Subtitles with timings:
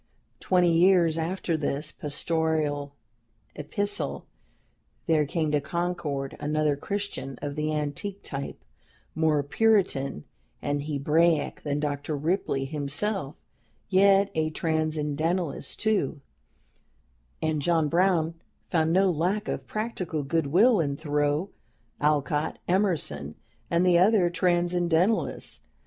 [0.39, 2.95] Twenty years after this pastoral
[3.55, 4.25] epistle,
[5.05, 8.57] there came to Concord another Christian of the antique type,
[9.13, 10.23] more Puritan
[10.59, 12.17] and Hebraic than Dr.
[12.17, 13.35] Ripley himself,
[13.89, 16.21] yet a Transcendentalist, too,
[17.39, 18.33] and JOHN BROWN
[18.71, 21.51] found no lack of practical good will in Thoreau,
[21.99, 23.35] Alcott, Emerson,
[23.69, 25.59] and the other Transcendentalists.